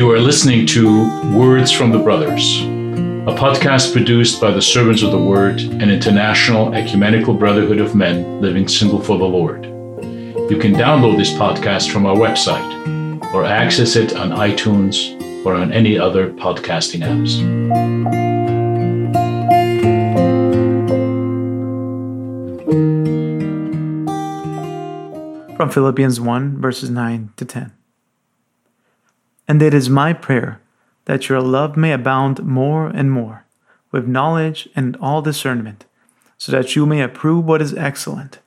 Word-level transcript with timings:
You 0.00 0.10
are 0.12 0.18
listening 0.18 0.64
to 0.68 1.36
Words 1.36 1.70
from 1.70 1.90
the 1.90 1.98
Brothers, 1.98 2.62
a 2.62 3.36
podcast 3.36 3.92
produced 3.92 4.40
by 4.40 4.50
the 4.50 4.62
Servants 4.62 5.02
of 5.02 5.10
the 5.10 5.22
Word, 5.22 5.60
an 5.60 5.90
international 5.90 6.72
ecumenical 6.72 7.34
brotherhood 7.34 7.80
of 7.80 7.94
men 7.94 8.40
living 8.40 8.66
single 8.66 8.98
for 8.98 9.18
the 9.18 9.26
Lord. 9.26 9.66
You 9.66 10.56
can 10.58 10.72
download 10.72 11.18
this 11.18 11.30
podcast 11.34 11.92
from 11.92 12.06
our 12.06 12.16
website 12.16 13.34
or 13.34 13.44
access 13.44 13.94
it 13.94 14.16
on 14.16 14.30
iTunes 14.30 15.44
or 15.44 15.54
on 15.54 15.70
any 15.70 15.98
other 15.98 16.30
podcasting 16.30 17.02
apps. 17.02 17.36
From 25.58 25.68
Philippians 25.68 26.18
1, 26.22 26.58
verses 26.58 26.88
9 26.88 27.34
to 27.36 27.44
10. 27.44 27.72
And 29.50 29.60
it 29.62 29.74
is 29.74 29.90
my 29.90 30.12
prayer 30.12 30.60
that 31.06 31.28
your 31.28 31.40
love 31.40 31.76
may 31.76 31.90
abound 31.90 32.40
more 32.44 32.86
and 32.86 33.10
more 33.10 33.46
with 33.90 34.06
knowledge 34.06 34.68
and 34.76 34.96
all 34.98 35.22
discernment, 35.22 35.86
so 36.38 36.52
that 36.52 36.76
you 36.76 36.86
may 36.86 37.02
approve 37.02 37.44
what 37.44 37.60
is 37.60 37.74
excellent, 37.74 38.38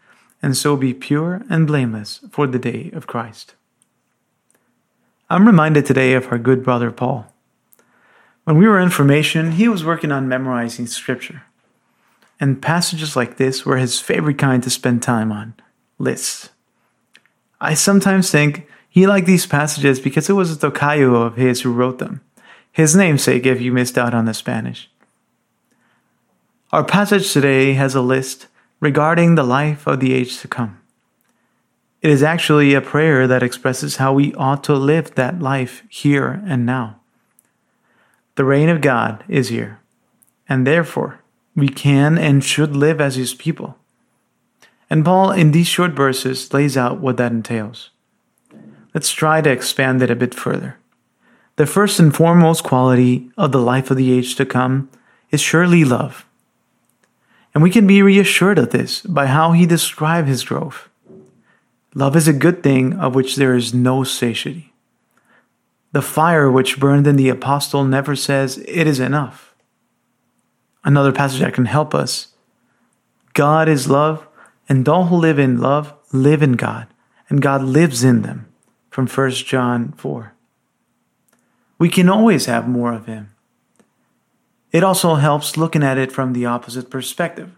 and 0.41 0.55
so 0.55 0.77
be 0.77 0.93
pure 0.93 1.41
and 1.49 1.67
blameless 1.67 2.21
for 2.31 2.47
the 2.47 2.57
day 2.57 2.89
of 2.93 3.05
Christ. 3.05 3.55
I'm 5.29 5.45
reminded 5.45 5.85
today 5.85 6.13
of 6.13 6.31
our 6.31 6.37
good 6.37 6.63
brother 6.63 6.89
Paul. 6.89 7.27
When 8.45 8.57
we 8.57 8.65
were 8.65 8.79
in 8.79 8.89
formation, 8.89 9.51
he 9.51 9.67
was 9.67 9.83
working 9.83 10.13
on 10.13 10.29
memorizing 10.29 10.87
scripture. 10.87 11.43
And 12.39 12.61
passages 12.61 13.17
like 13.17 13.35
this 13.35 13.65
were 13.65 13.75
his 13.75 13.99
favorite 13.99 14.37
kind 14.37 14.63
to 14.63 14.69
spend 14.69 15.03
time 15.03 15.33
on 15.33 15.55
lists. 15.97 16.51
I 17.59 17.73
sometimes 17.73 18.31
think 18.31 18.69
he 18.93 19.07
liked 19.07 19.25
these 19.25 19.47
passages 19.47 19.99
because 19.99 20.29
it 20.29 20.33
was 20.33 20.51
a 20.51 20.55
tocayo 20.55 21.15
of 21.15 21.35
his 21.35 21.61
who 21.61 21.73
wrote 21.73 21.97
them, 21.97 22.21
his 22.71 22.95
namesake 22.95 23.43
if 23.43 23.59
you 23.59 23.71
missed 23.71 23.97
out 23.97 24.13
on 24.13 24.25
the 24.25 24.35
Spanish. 24.35 24.87
Our 26.71 26.83
passage 26.83 27.33
today 27.33 27.73
has 27.73 27.95
a 27.95 28.01
list 28.01 28.45
regarding 28.79 29.33
the 29.33 29.43
life 29.43 29.87
of 29.87 29.99
the 29.99 30.13
age 30.13 30.37
to 30.41 30.47
come. 30.47 30.79
It 32.03 32.11
is 32.11 32.21
actually 32.21 32.75
a 32.75 32.81
prayer 32.81 33.25
that 33.25 33.41
expresses 33.41 33.95
how 33.95 34.13
we 34.13 34.31
ought 34.35 34.63
to 34.65 34.75
live 34.75 35.15
that 35.15 35.39
life 35.39 35.81
here 35.89 36.43
and 36.45 36.63
now. 36.63 36.99
The 38.35 38.45
reign 38.45 38.69
of 38.69 38.81
God 38.81 39.23
is 39.27 39.49
here, 39.49 39.79
and 40.47 40.67
therefore 40.67 41.19
we 41.55 41.67
can 41.67 42.19
and 42.19 42.43
should 42.43 42.75
live 42.75 43.01
as 43.01 43.15
His 43.15 43.33
people. 43.33 43.75
And 44.87 45.03
Paul, 45.03 45.31
in 45.31 45.49
these 45.49 45.65
short 45.65 45.93
verses, 45.93 46.53
lays 46.53 46.77
out 46.77 46.99
what 46.99 47.17
that 47.17 47.31
entails. 47.31 47.89
Let's 48.93 49.11
try 49.11 49.41
to 49.41 49.49
expand 49.49 50.01
it 50.01 50.11
a 50.11 50.15
bit 50.15 50.35
further. 50.35 50.77
The 51.55 51.65
first 51.65 51.99
and 51.99 52.15
foremost 52.15 52.63
quality 52.63 53.29
of 53.37 53.51
the 53.51 53.61
life 53.61 53.91
of 53.91 53.97
the 53.97 54.11
age 54.11 54.35
to 54.35 54.45
come 54.45 54.89
is 55.31 55.41
surely 55.41 55.83
love. 55.83 56.25
And 57.53 57.61
we 57.61 57.69
can 57.69 57.85
be 57.85 58.01
reassured 58.01 58.57
of 58.57 58.71
this 58.71 59.01
by 59.01 59.27
how 59.27 59.51
he 59.51 59.65
described 59.65 60.27
his 60.27 60.43
growth. 60.43 60.89
Love 61.93 62.15
is 62.15 62.27
a 62.27 62.33
good 62.33 62.63
thing 62.63 62.93
of 62.93 63.13
which 63.13 63.35
there 63.35 63.55
is 63.55 63.73
no 63.73 64.03
satiety. 64.03 64.73
The 65.91 66.01
fire 66.01 66.49
which 66.49 66.79
burned 66.79 67.05
in 67.05 67.17
the 67.17 67.29
apostle 67.29 67.83
never 67.83 68.15
says, 68.15 68.57
It 68.67 68.87
is 68.87 68.99
enough. 68.99 69.53
Another 70.83 71.11
passage 71.11 71.41
that 71.41 71.53
can 71.53 71.65
help 71.65 71.93
us 71.93 72.29
God 73.33 73.69
is 73.69 73.87
love, 73.87 74.27
and 74.67 74.87
all 74.89 75.05
who 75.05 75.15
live 75.15 75.37
in 75.37 75.59
love 75.59 75.93
live 76.11 76.41
in 76.41 76.53
God, 76.53 76.87
and 77.29 77.41
God 77.41 77.63
lives 77.63 78.03
in 78.03 78.23
them. 78.23 78.47
From 78.93 79.07
1 79.07 79.31
John 79.31 79.91
4. 79.93 80.33
We 81.79 81.89
can 81.89 82.07
always 82.07 82.45
have 82.45 82.67
more 82.67 82.93
of 82.93 83.07
Him. 83.07 83.31
It 84.71 84.83
also 84.83 85.15
helps 85.15 85.57
looking 85.57 85.81
at 85.81 85.97
it 85.97 86.11
from 86.11 86.33
the 86.33 86.45
opposite 86.45 86.91
perspective. 86.91 87.49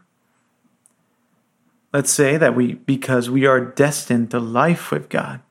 Let's 1.91 2.11
say 2.11 2.37
that 2.37 2.55
we, 2.55 2.75
because 2.75 3.29
we 3.29 3.45
are 3.45 3.59
destined 3.59 4.31
to 4.31 4.39
life 4.39 4.91
with 4.91 5.09
God, 5.09 5.41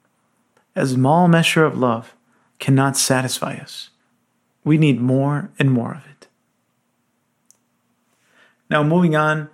a 0.74 0.86
small 0.86 1.28
measure 1.28 1.66
of 1.66 1.76
love 1.76 2.14
cannot 2.58 2.96
satisfy 2.96 3.56
us. 3.56 3.90
We 4.64 4.78
need 4.78 5.02
more 5.02 5.50
and 5.58 5.70
more 5.70 5.92
of 5.92 6.06
it. 6.06 6.28
Now, 8.70 8.82
moving 8.82 9.14
on 9.14 9.50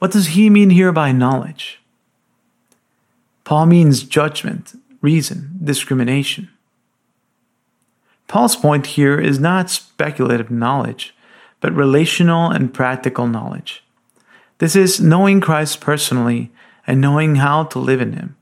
what 0.00 0.10
does 0.10 0.26
he 0.34 0.50
mean 0.50 0.70
here 0.70 0.90
by 0.90 1.12
knowledge? 1.12 1.80
Paul 3.44 3.66
means 3.66 4.02
judgment, 4.02 4.74
reason, 5.02 5.58
discrimination. 5.62 6.48
Paul's 8.28 8.56
point 8.56 8.86
here 8.86 9.20
is 9.20 9.38
not 9.38 9.68
speculative 9.68 10.50
knowledge, 10.50 11.14
but 11.60 11.74
relational 11.74 12.50
and 12.50 12.72
practical 12.72 13.26
knowledge. 13.26 13.84
This 14.56 14.74
is 14.74 15.00
knowing 15.00 15.40
Christ 15.40 15.80
personally 15.80 16.50
and 16.86 17.00
knowing 17.00 17.36
how 17.36 17.64
to 17.64 17.78
live 17.78 18.00
in 18.00 18.14
Him. 18.14 18.36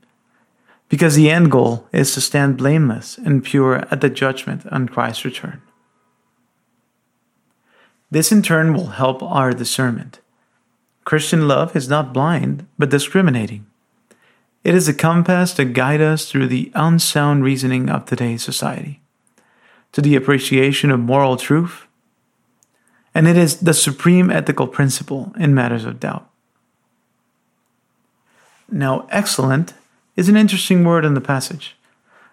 Because 0.87 1.15
the 1.15 1.29
end 1.29 1.51
goal 1.51 1.87
is 1.91 2.13
to 2.13 2.21
stand 2.21 2.57
blameless 2.57 3.17
and 3.17 3.43
pure 3.43 3.87
at 3.91 4.01
the 4.01 4.09
judgment 4.09 4.65
on 4.67 4.87
Christ's 4.87 5.25
return. 5.25 5.61
This 8.09 8.31
in 8.31 8.41
turn 8.41 8.73
will 8.73 8.87
help 8.87 9.23
our 9.23 9.51
discernment. 9.51 10.19
Christian 11.05 11.47
love 11.47 11.75
is 11.75 11.89
not 11.89 12.13
blind, 12.13 12.67
but 12.77 12.89
discriminating. 12.89 13.65
It 14.63 14.75
is 14.75 14.87
a 14.87 14.93
compass 14.93 15.53
to 15.53 15.65
guide 15.65 16.01
us 16.01 16.29
through 16.29 16.47
the 16.47 16.71
unsound 16.75 17.43
reasoning 17.43 17.89
of 17.89 18.05
today's 18.05 18.43
society, 18.43 19.01
to 19.91 20.01
the 20.01 20.15
appreciation 20.15 20.91
of 20.91 20.99
moral 20.99 21.37
truth, 21.37 21.87
and 23.13 23.27
it 23.27 23.37
is 23.37 23.57
the 23.57 23.73
supreme 23.73 24.29
ethical 24.29 24.67
principle 24.67 25.33
in 25.37 25.53
matters 25.53 25.85
of 25.85 25.99
doubt. 25.99 26.29
Now, 28.69 29.07
excellent 29.09 29.73
is 30.15 30.29
an 30.29 30.37
interesting 30.37 30.85
word 30.85 31.03
in 31.03 31.13
the 31.13 31.21
passage. 31.21 31.75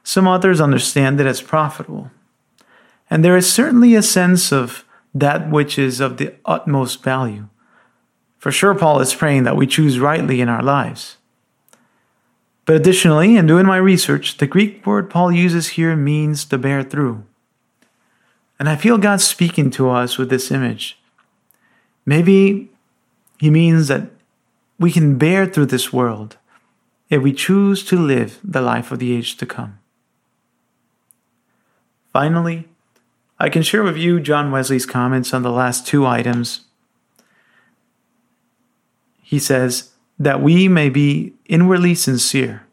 Some 0.04 0.28
authors 0.28 0.60
understand 0.60 1.20
it 1.20 1.26
as 1.26 1.42
profitable, 1.42 2.10
and 3.10 3.24
there 3.24 3.36
is 3.36 3.52
certainly 3.52 3.94
a 3.94 4.02
sense 4.02 4.52
of 4.52 4.84
that 5.14 5.50
which 5.50 5.78
is 5.78 6.00
of 6.00 6.18
the 6.18 6.34
utmost 6.44 7.02
value 7.02 7.48
for 8.38 8.52
sure, 8.52 8.74
Paul 8.74 9.00
is 9.00 9.14
praying 9.14 9.42
that 9.42 9.56
we 9.56 9.66
choose 9.66 9.98
rightly 9.98 10.40
in 10.40 10.48
our 10.48 10.62
lives. 10.62 11.17
But 12.68 12.76
additionally, 12.76 13.34
in 13.34 13.46
doing 13.46 13.64
my 13.64 13.78
research, 13.78 14.36
the 14.36 14.46
Greek 14.46 14.84
word 14.84 15.08
Paul 15.08 15.32
uses 15.32 15.68
here 15.68 15.96
means 15.96 16.44
to 16.44 16.58
bear 16.58 16.82
through. 16.82 17.24
And 18.58 18.68
I 18.68 18.76
feel 18.76 18.98
God 18.98 19.22
speaking 19.22 19.70
to 19.70 19.88
us 19.88 20.18
with 20.18 20.28
this 20.28 20.50
image. 20.50 20.98
Maybe 22.04 22.68
he 23.38 23.48
means 23.48 23.88
that 23.88 24.10
we 24.78 24.92
can 24.92 25.16
bear 25.16 25.46
through 25.46 25.72
this 25.72 25.94
world 25.94 26.36
if 27.08 27.22
we 27.22 27.32
choose 27.32 27.82
to 27.86 27.96
live 27.96 28.38
the 28.44 28.60
life 28.60 28.92
of 28.92 28.98
the 28.98 29.16
age 29.16 29.38
to 29.38 29.46
come. 29.46 29.78
Finally, 32.12 32.68
I 33.38 33.48
can 33.48 33.62
share 33.62 33.82
with 33.82 33.96
you 33.96 34.20
John 34.20 34.50
Wesley's 34.50 34.84
comments 34.84 35.32
on 35.32 35.40
the 35.40 35.50
last 35.50 35.86
two 35.86 36.04
items 36.04 36.66
he 39.22 39.38
says, 39.38 39.90
that 40.18 40.42
we 40.42 40.68
may 40.68 40.88
be 40.88 41.34
inwardly 41.46 41.94
sincere, 41.94 42.66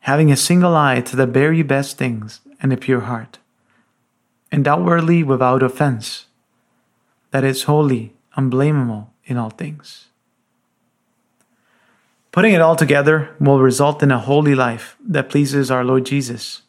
having 0.00 0.30
a 0.30 0.36
single 0.36 0.76
eye 0.76 1.00
to 1.00 1.16
the 1.16 1.26
very 1.26 1.62
best 1.62 1.98
things 1.98 2.40
and 2.62 2.72
a 2.72 2.76
pure 2.76 3.00
heart, 3.00 3.38
and 4.52 4.66
outwardly 4.66 5.22
without 5.22 5.62
offense, 5.62 6.26
that 7.30 7.44
is 7.44 7.64
holy, 7.64 8.14
unblameable 8.36 9.12
in 9.24 9.36
all 9.36 9.50
things. 9.50 10.06
Putting 12.30 12.52
it 12.52 12.60
all 12.60 12.76
together 12.76 13.34
will 13.40 13.60
result 13.60 14.02
in 14.02 14.10
a 14.10 14.18
holy 14.18 14.54
life 14.54 14.96
that 15.06 15.28
pleases 15.28 15.70
our 15.70 15.84
Lord 15.84 16.06
Jesus. 16.06 16.62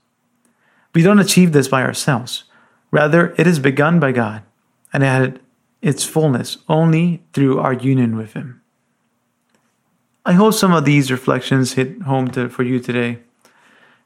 We 0.95 1.04
don't 1.04 1.19
achieve 1.19 1.51
this 1.51 1.68
by 1.68 1.84
ourselves. 1.84 2.45
Rather, 2.92 3.36
it 3.38 3.45
is 3.45 3.60
begun 3.60 4.00
by 4.00 4.12
God 4.12 4.42
and 4.92 5.04
had 5.04 5.39
its 5.81 6.04
fullness 6.04 6.57
only 6.68 7.22
through 7.34 7.60
our 7.60 7.74
union 7.74 8.18
with 8.18 8.34
Him. 8.34 8.62
I 10.25 10.33
hope 10.33 10.54
some 10.54 10.74
of 10.74 10.83
these 10.83 11.12
reflections 11.12 11.74
hit 11.74 12.01
home 12.01 12.27
to, 12.31 12.50
for 12.50 12.63
you 12.63 12.80
today. 12.80 13.19